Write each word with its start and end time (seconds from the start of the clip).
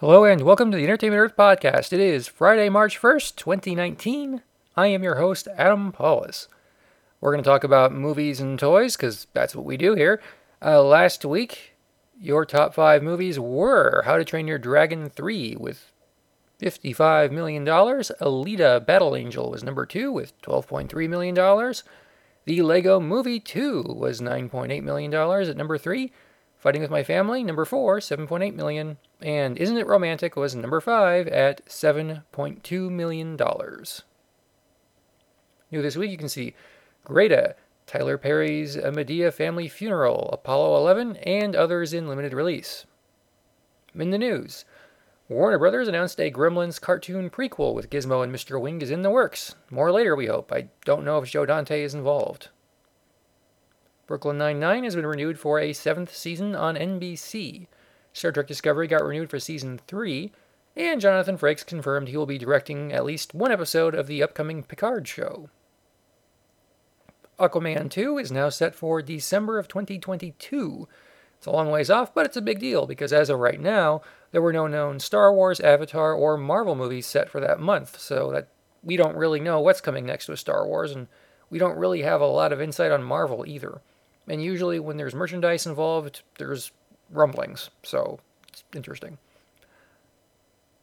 Hello 0.00 0.24
and 0.24 0.42
welcome 0.42 0.70
to 0.70 0.76
the 0.76 0.84
Entertainment 0.84 1.20
Earth 1.20 1.36
podcast. 1.38 1.90
It 1.90 2.00
is 2.00 2.28
Friday, 2.28 2.68
March 2.68 3.00
1st, 3.00 3.34
2019. 3.36 4.42
I 4.76 4.88
am 4.88 5.02
your 5.02 5.14
host, 5.14 5.48
Adam 5.56 5.90
Pawlus. 5.90 6.48
We're 7.18 7.32
going 7.32 7.42
to 7.42 7.48
talk 7.48 7.64
about 7.64 7.94
movies 7.94 8.38
and 8.38 8.58
toys 8.58 8.94
because 8.94 9.26
that's 9.32 9.56
what 9.56 9.64
we 9.64 9.78
do 9.78 9.94
here. 9.94 10.20
Uh, 10.62 10.82
last 10.82 11.24
week, 11.24 11.76
your 12.20 12.44
top 12.44 12.74
five 12.74 13.02
movies 13.02 13.40
were 13.40 14.02
How 14.04 14.18
to 14.18 14.24
Train 14.26 14.46
Your 14.46 14.58
Dragon 14.58 15.08
3 15.08 15.56
with 15.58 15.90
$55 16.60 17.30
million. 17.30 17.64
Alita 17.64 18.84
Battle 18.84 19.16
Angel 19.16 19.50
was 19.50 19.64
number 19.64 19.86
two 19.86 20.12
with 20.12 20.38
$12.3 20.42 21.08
million. 21.08 21.72
The 22.44 22.60
Lego 22.60 23.00
Movie 23.00 23.40
2 23.40 23.94
was 23.96 24.20
$9.8 24.20 24.82
million 24.82 25.14
at 25.14 25.56
number 25.56 25.78
three. 25.78 26.12
Fighting 26.58 26.82
with 26.82 26.90
My 26.90 27.02
Family, 27.02 27.44
number 27.44 27.64
four, 27.64 27.98
7.8 27.98 28.54
million. 28.54 28.96
And 29.20 29.56
Isn't 29.58 29.76
It 29.76 29.86
Romantic 29.86 30.36
was 30.36 30.54
number 30.54 30.80
five 30.80 31.28
at 31.28 31.64
$7.2 31.66 32.90
million. 32.90 33.36
New 35.70 35.82
this 35.82 35.96
week, 35.96 36.10
you 36.10 36.16
can 36.16 36.28
see 36.28 36.54
Greta, 37.04 37.56
Tyler 37.86 38.18
Perry's 38.18 38.76
A 38.76 38.90
Madea 38.90 39.32
Family 39.32 39.68
Funeral, 39.68 40.30
Apollo 40.32 40.76
11, 40.78 41.16
and 41.16 41.54
others 41.54 41.92
in 41.92 42.08
limited 42.08 42.32
release. 42.32 42.86
In 43.94 44.10
the 44.10 44.18
news, 44.18 44.64
Warner 45.28 45.58
Brothers 45.58 45.88
announced 45.88 46.20
a 46.20 46.30
Gremlins 46.30 46.80
cartoon 46.80 47.30
prequel 47.30 47.74
with 47.74 47.90
Gizmo 47.90 48.22
and 48.22 48.32
Mr. 48.32 48.60
Wing 48.60 48.80
is 48.80 48.90
in 48.90 49.02
the 49.02 49.10
works. 49.10 49.54
More 49.70 49.90
later, 49.90 50.14
we 50.14 50.26
hope. 50.26 50.52
I 50.52 50.68
don't 50.84 51.04
know 51.04 51.18
if 51.18 51.30
Joe 51.30 51.46
Dante 51.46 51.82
is 51.82 51.94
involved. 51.94 52.48
Brooklyn 54.06 54.38
Nine-Nine 54.38 54.84
has 54.84 54.94
been 54.94 55.06
renewed 55.06 55.38
for 55.38 55.58
a 55.58 55.72
seventh 55.72 56.14
season 56.14 56.54
on 56.54 56.76
NBC. 56.76 57.66
Star 58.12 58.30
Trek 58.30 58.46
Discovery 58.46 58.86
got 58.86 59.04
renewed 59.04 59.30
for 59.30 59.40
season 59.40 59.80
three, 59.86 60.30
and 60.76 61.00
Jonathan 61.00 61.36
Frakes 61.36 61.66
confirmed 61.66 62.08
he 62.08 62.16
will 62.16 62.26
be 62.26 62.38
directing 62.38 62.92
at 62.92 63.04
least 63.04 63.34
one 63.34 63.50
episode 63.50 63.96
of 63.96 64.06
the 64.06 64.22
upcoming 64.22 64.62
Picard 64.62 65.08
show. 65.08 65.50
Aquaman 67.38 67.90
2 67.90 68.18
is 68.18 68.30
now 68.30 68.48
set 68.48 68.74
for 68.74 69.02
December 69.02 69.58
of 69.58 69.66
2022. 69.66 70.88
It's 71.36 71.46
a 71.46 71.50
long 71.50 71.70
ways 71.70 71.90
off, 71.90 72.14
but 72.14 72.24
it's 72.24 72.36
a 72.36 72.42
big 72.42 72.60
deal 72.60 72.86
because 72.86 73.12
as 73.12 73.28
of 73.28 73.40
right 73.40 73.60
now, 73.60 74.02
there 74.30 74.40
were 74.40 74.52
no 74.52 74.68
known 74.68 75.00
Star 75.00 75.34
Wars, 75.34 75.60
Avatar, 75.60 76.14
or 76.14 76.36
Marvel 76.36 76.74
movies 76.74 77.06
set 77.06 77.28
for 77.28 77.40
that 77.40 77.60
month, 77.60 78.00
so 78.00 78.30
that 78.32 78.48
we 78.82 78.96
don't 78.96 79.16
really 79.16 79.40
know 79.40 79.60
what's 79.60 79.80
coming 79.80 80.06
next 80.06 80.28
with 80.28 80.38
Star 80.38 80.66
Wars, 80.66 80.92
and 80.92 81.08
we 81.50 81.58
don't 81.58 81.76
really 81.76 82.02
have 82.02 82.20
a 82.20 82.26
lot 82.26 82.52
of 82.52 82.60
insight 82.60 82.92
on 82.92 83.02
Marvel 83.02 83.44
either. 83.46 83.82
And 84.28 84.42
usually, 84.42 84.80
when 84.80 84.96
there's 84.96 85.14
merchandise 85.14 85.66
involved, 85.66 86.22
there's 86.38 86.72
rumblings. 87.10 87.70
So 87.82 88.18
it's 88.48 88.64
interesting. 88.74 89.18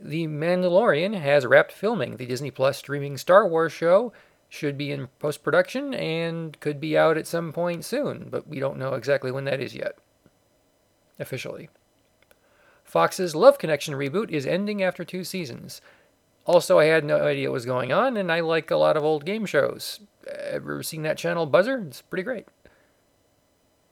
The 0.00 0.26
Mandalorian 0.26 1.20
has 1.20 1.44
wrapped 1.46 1.72
filming. 1.72 2.16
The 2.16 2.26
Disney 2.26 2.50
Plus 2.50 2.78
streaming 2.78 3.16
Star 3.16 3.46
Wars 3.46 3.72
show 3.72 4.12
should 4.48 4.78
be 4.78 4.90
in 4.90 5.08
post 5.18 5.42
production 5.42 5.92
and 5.92 6.58
could 6.60 6.80
be 6.80 6.96
out 6.96 7.18
at 7.18 7.26
some 7.26 7.52
point 7.52 7.84
soon, 7.84 8.28
but 8.30 8.48
we 8.48 8.60
don't 8.60 8.78
know 8.78 8.94
exactly 8.94 9.30
when 9.30 9.44
that 9.44 9.60
is 9.60 9.74
yet. 9.74 9.98
Officially. 11.18 11.68
Fox's 12.84 13.34
Love 13.34 13.58
Connection 13.58 13.94
reboot 13.94 14.30
is 14.30 14.46
ending 14.46 14.82
after 14.82 15.04
two 15.04 15.24
seasons. 15.24 15.82
Also, 16.46 16.78
I 16.78 16.86
had 16.86 17.04
no 17.04 17.18
idea 17.18 17.50
what 17.50 17.54
was 17.54 17.66
going 17.66 17.92
on, 17.92 18.16
and 18.16 18.32
I 18.32 18.40
like 18.40 18.70
a 18.70 18.76
lot 18.76 18.96
of 18.96 19.04
old 19.04 19.26
game 19.26 19.44
shows. 19.44 20.00
Ever 20.26 20.82
seen 20.82 21.02
that 21.02 21.18
channel 21.18 21.46
Buzzr? 21.46 21.86
It's 21.88 22.00
pretty 22.00 22.22
great. 22.22 22.46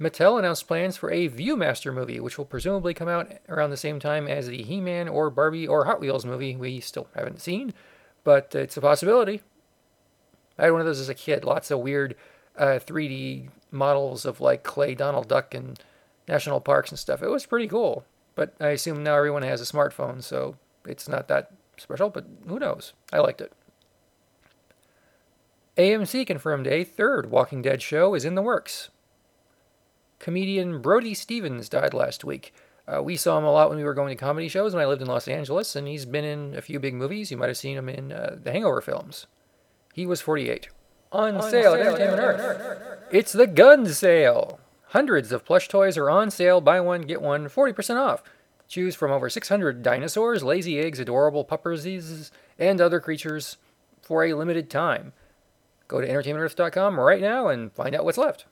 Mattel 0.00 0.38
announced 0.38 0.66
plans 0.66 0.96
for 0.96 1.10
a 1.10 1.28
Viewmaster 1.28 1.94
movie, 1.94 2.18
which 2.18 2.36
will 2.36 2.44
presumably 2.44 2.94
come 2.94 3.08
out 3.08 3.30
around 3.48 3.70
the 3.70 3.76
same 3.76 4.00
time 4.00 4.26
as 4.26 4.48
the 4.48 4.62
He 4.62 4.80
Man 4.80 5.08
or 5.08 5.30
Barbie 5.30 5.68
or 5.68 5.84
Hot 5.84 6.00
Wheels 6.00 6.24
movie 6.24 6.56
we 6.56 6.80
still 6.80 7.06
haven't 7.14 7.40
seen, 7.40 7.72
but 8.24 8.54
it's 8.54 8.76
a 8.76 8.80
possibility. 8.80 9.40
I 10.58 10.64
had 10.64 10.72
one 10.72 10.80
of 10.80 10.86
those 10.86 11.00
as 11.00 11.08
a 11.08 11.14
kid. 11.14 11.44
Lots 11.44 11.70
of 11.70 11.78
weird 11.78 12.16
uh, 12.56 12.78
3D 12.84 13.48
models 13.70 14.24
of 14.24 14.40
like 14.40 14.64
clay 14.64 14.94
Donald 14.94 15.28
Duck 15.28 15.54
and 15.54 15.78
national 16.26 16.60
parks 16.60 16.90
and 16.90 16.98
stuff. 16.98 17.22
It 17.22 17.30
was 17.30 17.46
pretty 17.46 17.68
cool, 17.68 18.04
but 18.34 18.54
I 18.60 18.68
assume 18.68 19.02
now 19.02 19.16
everyone 19.16 19.42
has 19.42 19.60
a 19.60 19.72
smartphone, 19.72 20.22
so 20.22 20.56
it's 20.86 21.08
not 21.08 21.28
that 21.28 21.52
special, 21.76 22.10
but 22.10 22.26
who 22.48 22.58
knows? 22.58 22.94
I 23.12 23.18
liked 23.18 23.40
it. 23.40 23.52
AMC 25.76 26.26
confirmed 26.26 26.66
a 26.66 26.84
third 26.84 27.30
Walking 27.30 27.62
Dead 27.62 27.82
show 27.82 28.14
is 28.14 28.24
in 28.24 28.36
the 28.36 28.42
works. 28.42 28.90
Comedian 30.18 30.80
Brody 30.80 31.14
Stevens 31.14 31.68
died 31.68 31.94
last 31.94 32.24
week. 32.24 32.54
Uh, 32.86 33.02
we 33.02 33.16
saw 33.16 33.38
him 33.38 33.44
a 33.44 33.52
lot 33.52 33.68
when 33.70 33.78
we 33.78 33.84
were 33.84 33.94
going 33.94 34.14
to 34.14 34.22
comedy 34.22 34.48
shows 34.48 34.74
when 34.74 34.82
I 34.82 34.86
lived 34.86 35.00
in 35.00 35.08
Los 35.08 35.26
Angeles, 35.26 35.74
and 35.74 35.88
he's 35.88 36.04
been 36.04 36.24
in 36.24 36.54
a 36.54 36.62
few 36.62 36.78
big 36.78 36.94
movies. 36.94 37.30
You 37.30 37.36
might 37.36 37.48
have 37.48 37.56
seen 37.56 37.78
him 37.78 37.88
in 37.88 38.12
uh, 38.12 38.36
the 38.42 38.52
Hangover 38.52 38.80
films. 38.80 39.26
He 39.94 40.06
was 40.06 40.20
48. 40.20 40.68
On, 41.12 41.36
on 41.36 41.42
sale, 41.42 41.50
sale 41.50 41.74
at 41.74 41.80
Entertainment 41.80 42.20
Earth. 42.20 42.40
Earth. 42.40 42.98
It's 43.10 43.32
the 43.32 43.46
Gund 43.46 43.88
sale. 43.90 44.60
Hundreds 44.88 45.32
of 45.32 45.44
plush 45.44 45.68
toys 45.68 45.96
are 45.96 46.10
on 46.10 46.30
sale. 46.30 46.60
Buy 46.60 46.80
one, 46.80 47.02
get 47.02 47.22
one, 47.22 47.46
40% 47.46 47.96
off. 47.96 48.22
Choose 48.68 48.94
from 48.94 49.10
over 49.10 49.30
600 49.30 49.82
dinosaurs, 49.82 50.42
lazy 50.42 50.78
eggs, 50.78 50.98
adorable 50.98 51.44
puppersies, 51.44 52.30
and 52.58 52.80
other 52.80 53.00
creatures 53.00 53.56
for 54.02 54.24
a 54.24 54.34
limited 54.34 54.68
time. 54.68 55.12
Go 55.88 56.00
to 56.00 56.08
entertainmentearth.com 56.08 56.98
right 56.98 57.20
now 57.20 57.48
and 57.48 57.72
find 57.72 57.94
out 57.94 58.04
what's 58.04 58.18
left. 58.18 58.46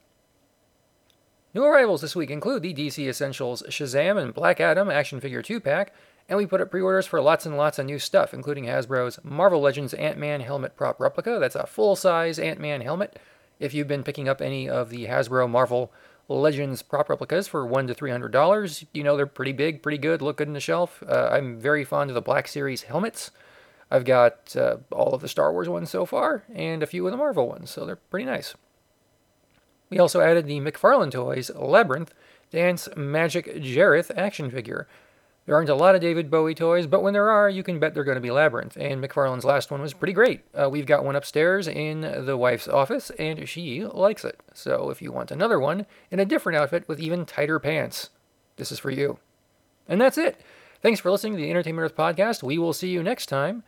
New 1.55 1.65
arrivals 1.65 2.01
this 2.01 2.17
week 2.17 2.31
include 2.31 2.63
the 2.63 2.73
DC 2.73 3.07
Essentials 3.07 3.63
Shazam 3.69 4.19
and 4.19 4.33
Black 4.33 4.59
Adam 4.59 4.91
action 4.91 5.21
figure 5.21 5.43
2 5.43 5.61
pack, 5.61 5.93
and 6.27 6.39
we 6.39 6.47
put 6.47 6.63
up 6.63 6.71
pre 6.71 6.81
orders 6.81 7.07
for 7.07 7.21
lots 7.21 7.45
and 7.45 7.59
lots 7.59 7.79
of 7.79 7.85
new 7.85 7.99
stuff, 7.99 8.33
including 8.33 8.65
Hasbro's 8.65 9.19
Marvel 9.23 9.61
Legends 9.61 9.93
Ant 9.93 10.17
Man 10.17 10.41
helmet 10.41 10.77
prop 10.77 10.99
replica. 10.99 11.37
That's 11.39 11.55
a 11.55 11.67
full 11.67 11.95
size 11.95 12.39
Ant 12.39 12.59
Man 12.59 12.81
helmet. 12.81 13.19
If 13.61 13.75
you've 13.75 13.87
been 13.87 14.03
picking 14.03 14.31
up 14.31 14.41
any 14.41 14.67
of 14.67 14.89
the 14.89 15.05
Hasbro 15.05 15.51
Marvel 15.51 15.93
Legends 16.27 16.81
prop 16.81 17.11
replicas 17.11 17.49
for 17.49 17.67
one 17.67 17.87
to 17.87 17.93
three 17.93 18.11
hundred 18.11 18.33
dollars, 18.33 18.87
you 18.95 19.05
know 19.05 19.19
they're 19.19 19.27
pretty 19.27 19.53
big, 19.53 19.83
pretty 19.83 19.99
good, 19.99 20.23
look 20.23 20.39
good 20.39 20.49
in 20.49 20.55
the 20.55 20.61
shelf. 20.61 21.03
Uh, 21.07 21.29
I'm 21.31 21.61
very 21.61 21.85
fond 21.85 22.09
of 22.09 22.15
the 22.15 22.23
Black 22.23 22.49
Series 22.49 22.85
helmets. 22.85 23.31
I've 23.91 24.07
got 24.07 24.57
uh, 24.57 24.79
all 24.91 25.13
of 25.13 25.21
the 25.21 25.29
Star 25.29 25.53
Wars 25.53 25.69
ones 25.69 25.91
so 25.91 26.07
far, 26.07 26.45
and 26.55 26.83
a 26.83 26.87
few 26.87 27.07
of 27.07 27.11
the 27.11 27.19
Marvel 27.19 27.47
ones, 27.47 27.69
so 27.69 27.85
they're 27.85 27.97
pretty 27.97 28.25
nice. 28.25 28.55
We 29.93 29.99
also 29.99 30.23
added 30.23 30.47
the 30.47 30.59
McFarlane 30.59 31.11
Toys 31.11 31.51
Labyrinth 31.55 32.15
Dance 32.51 32.89
Magic 32.97 33.45
Jareth 33.57 34.11
action 34.17 34.51
figure. 34.51 34.89
There 35.45 35.55
aren't 35.55 35.69
a 35.69 35.75
lot 35.75 35.95
of 35.95 36.01
David 36.01 36.31
Bowie 36.31 36.55
toys, 36.55 36.87
but 36.87 37.03
when 37.03 37.13
there 37.13 37.29
are, 37.29 37.51
you 37.51 37.63
can 37.63 37.79
bet 37.79 37.93
they're 37.93 38.03
going 38.03 38.15
to 38.15 38.23
be 38.23 38.31
Labyrinth. 38.31 38.75
And 38.79 39.05
McFarlane's 39.05 39.45
last 39.45 39.71
one 39.71 39.83
was 39.83 39.93
pretty 39.93 40.15
great. 40.15 40.45
Uh, 40.59 40.71
we've 40.71 40.87
got 40.87 41.05
one 41.05 41.15
upstairs 41.15 41.69
in 41.69 42.01
the 42.01 42.39
wife's 42.39 42.69
office, 42.69 43.11
and 43.19 43.47
she 43.47 43.85
likes 43.85 44.25
it. 44.25 44.41
So 44.55 44.89
if 44.89 45.03
you 45.03 45.13
want 45.13 45.31
another 45.31 45.61
one 45.61 45.85
in 46.11 46.19
a 46.19 46.25
different 46.25 46.57
outfit 46.57 46.89
with 46.89 46.99
even 46.99 47.27
tighter 47.27 47.59
pants, 47.59 48.09
this 48.57 48.73
is 48.73 48.79
for 48.79 48.91
you. 48.91 49.19
And 49.87 50.01
that's 50.01 50.17
it. 50.17 50.41
Thanks 50.81 51.01
for 51.01 51.11
listening 51.11 51.35
to 51.35 51.39
the 51.39 51.51
Entertainment 51.51 51.85
Earth 51.85 51.97
podcast. 51.99 52.43
We 52.43 52.57
will 52.57 52.73
see 52.73 52.89
you 52.89 53.03
next 53.03 53.27
time 53.27 53.63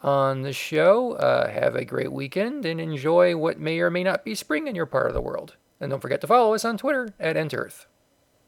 on 0.00 0.40
the 0.40 0.54
show. 0.54 1.12
Uh, 1.16 1.50
have 1.50 1.74
a 1.74 1.84
great 1.84 2.12
weekend 2.12 2.64
and 2.64 2.80
enjoy 2.80 3.36
what 3.36 3.58
may 3.58 3.80
or 3.80 3.90
may 3.90 4.04
not 4.04 4.24
be 4.24 4.34
spring 4.34 4.68
in 4.68 4.74
your 4.74 4.86
part 4.86 5.08
of 5.08 5.12
the 5.12 5.20
world. 5.20 5.56
And 5.80 5.90
don't 5.90 6.00
forget 6.00 6.20
to 6.22 6.26
follow 6.26 6.54
us 6.54 6.64
on 6.64 6.78
Twitter 6.78 7.14
at 7.20 7.36
EntEarth. 7.36 7.86